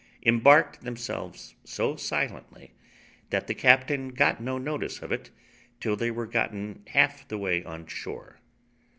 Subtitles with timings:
[0.25, 2.71] embarked themselves so silently,
[3.29, 5.29] that the captain got no notice of it
[5.79, 8.39] till they were gotten half the way on shore.